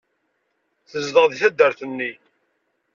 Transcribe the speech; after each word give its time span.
Tezdeɣ 0.89 1.25
deg 1.27 1.39
taddart-nni. 1.41 2.11